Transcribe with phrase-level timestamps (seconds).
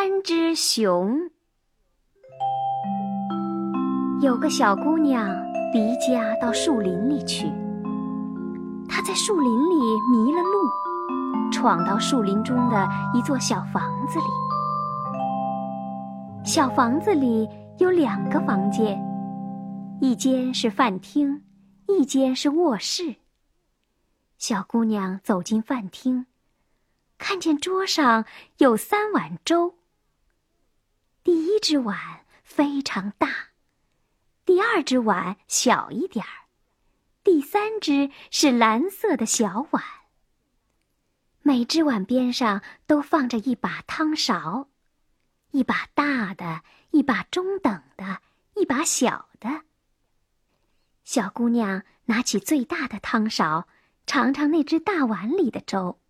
[0.00, 1.30] 三只熊。
[4.22, 5.28] 有个小姑娘
[5.74, 7.44] 离家到树林里去，
[8.88, 9.74] 她在树林里
[10.10, 14.24] 迷了路，闯到树林中的一座小房子里。
[16.46, 17.46] 小房子里
[17.76, 18.98] 有两个房间，
[20.00, 21.42] 一间是饭厅，
[21.88, 23.16] 一间是卧室。
[24.38, 26.24] 小姑娘走进饭厅。
[27.18, 28.24] 看见桌上
[28.56, 29.74] 有三碗粥。
[31.22, 33.28] 第一只碗非常大，
[34.46, 36.48] 第二只碗小一点儿，
[37.22, 39.84] 第三只是蓝色的小碗。
[41.42, 44.68] 每只碗边上都放着一把汤勺，
[45.50, 48.22] 一把大的，一把中等的，
[48.54, 49.62] 一把小的。
[51.04, 53.68] 小姑娘拿起最大的汤勺，
[54.06, 56.00] 尝尝那只大碗里的粥。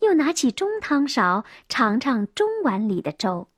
[0.00, 3.48] 又拿起中汤勺尝尝中碗里的粥，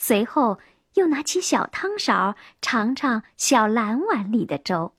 [0.00, 0.58] 随后
[0.94, 4.94] 又拿起小汤勺尝尝小蓝碗里的粥。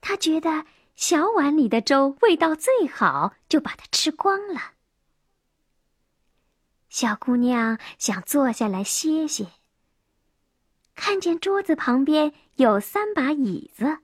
[0.00, 4.74] 他觉得小碗里的粥味道最好，就把它吃光了。
[6.90, 9.48] 小姑娘想坐下来歇歇，
[10.94, 13.98] 看见桌子旁边有三把椅子。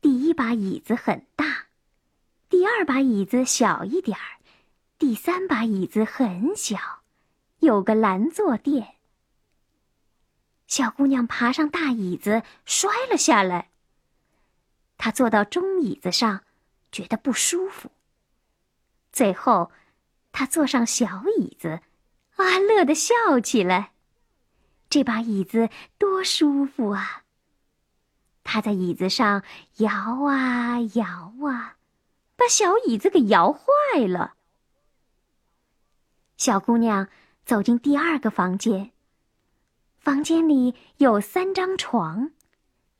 [0.00, 1.66] 第一把椅子很大。
[2.48, 4.38] 第二把椅子小一点儿，
[4.96, 7.03] 第三把椅子很小，
[7.64, 8.94] 有个蓝坐垫。
[10.66, 13.70] 小姑娘爬上大椅子，摔了下来。
[14.96, 16.44] 她坐到中椅子上，
[16.92, 17.90] 觉得不舒服。
[19.12, 19.70] 最后，
[20.32, 21.80] 她坐上小椅子，
[22.36, 23.92] 啊，乐得笑起来。
[24.88, 27.24] 这把椅子多舒服啊！
[28.44, 29.42] 她在椅子上
[29.78, 29.90] 摇
[30.24, 31.76] 啊摇啊。
[32.36, 33.62] 把小椅子给摇坏
[34.08, 34.34] 了。
[36.36, 37.08] 小姑娘
[37.44, 38.90] 走进第二个房间。
[39.98, 42.30] 房间里有三张床，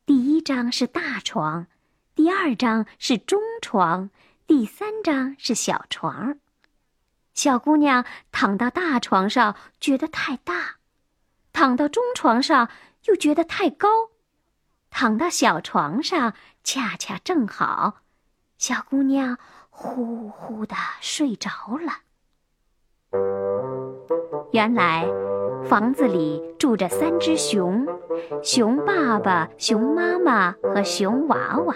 [0.06, 1.66] 第一张是大床，
[2.14, 4.10] 第二张是中床，
[4.46, 6.38] 第三张是小床。
[7.34, 10.76] 小姑娘躺到大床上觉得太大，
[11.52, 12.70] 躺到中床上
[13.06, 13.88] 又觉得太高，
[14.88, 16.32] 躺到小床上
[16.62, 18.02] 恰恰正好。
[18.56, 19.36] 小姑娘
[19.68, 22.03] 呼呼的睡着了。
[24.54, 25.04] 原来，
[25.64, 27.84] 房子里住着三只熊：
[28.40, 31.74] 熊爸爸、熊妈妈和熊娃娃。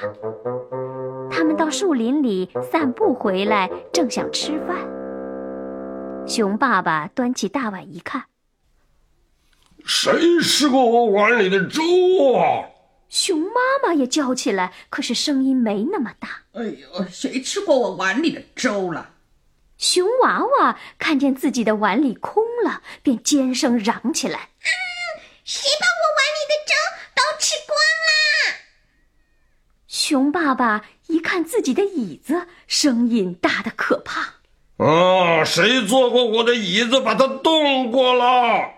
[1.29, 4.77] 他们到树林里散步回来，正想吃饭。
[6.25, 8.27] 熊爸爸端起大碗一看，
[9.85, 11.83] 谁吃过我碗里的粥
[12.37, 12.63] 啊？
[13.09, 16.29] 熊妈妈也叫起来，可是声音没那么大。
[16.53, 19.15] 哎呦，谁吃过我碗里的粥了？
[19.77, 24.51] 熊娃娃看见自己的碗里空了，便尖声嚷起来
[25.45, 26.75] ：“谁把我碗里的粥
[27.15, 28.59] 都吃光啦？”
[29.89, 34.35] 熊爸爸一看自己的椅子，声音大得可怕
[34.85, 38.75] ：“啊，谁坐过我的椅子，把它动过了？”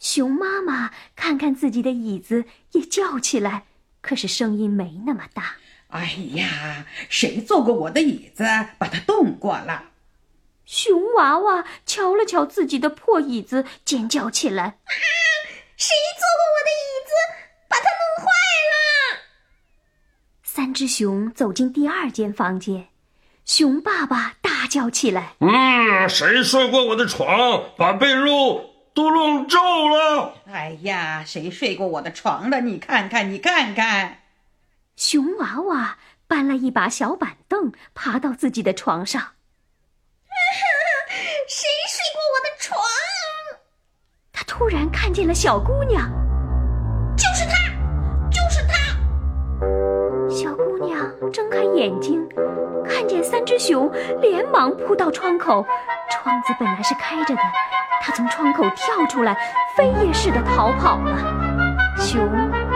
[0.00, 3.64] 熊妈妈看看自己的椅子，也叫起来，
[4.00, 5.56] 可是声音没那么大。
[5.88, 8.44] 哎呀，谁坐过我的椅子，
[8.78, 9.90] 把它动过了？
[10.64, 14.92] 熊娃娃瞧了瞧自己的破椅子，尖叫起来：“啊！
[15.76, 17.12] 谁坐过我的椅子，
[17.68, 18.30] 把它弄坏
[18.72, 19.20] 了？”
[20.42, 22.88] 三只熊走进第二间房间，
[23.44, 29.58] 熊爸爸大叫起来：“嗯，谁睡过我的床，把被褥？”都弄皱
[29.88, 30.40] 了！
[30.46, 32.60] 哎呀，谁睡过我的床了？
[32.60, 34.22] 你看看，你看看。
[34.94, 35.98] 熊娃娃
[36.28, 39.32] 搬了一把小板凳，爬到自己的床上。
[41.48, 42.78] 谁睡过我的床？
[44.32, 46.08] 他突然看见了小姑娘，
[47.16, 47.56] 就是她，
[48.30, 50.30] 就是她。
[50.30, 50.96] 小姑娘
[51.32, 52.24] 睁开眼睛，
[52.88, 55.66] 看见三只熊，连忙扑到窗口。
[56.08, 57.42] 窗子本来是开着的。
[58.00, 59.36] 她从窗口跳出来，
[59.76, 61.18] 飞也似的逃跑了。
[61.98, 62.24] 熊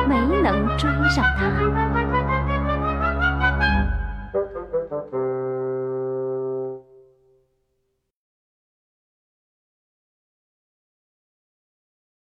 [0.08, 2.07] 没能追上他。